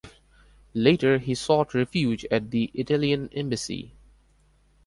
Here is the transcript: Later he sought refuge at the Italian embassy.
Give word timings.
Later 0.73 1.19
he 1.19 1.35
sought 1.35 1.75
refuge 1.75 2.25
at 2.31 2.49
the 2.49 2.71
Italian 2.73 3.29
embassy. 3.33 3.93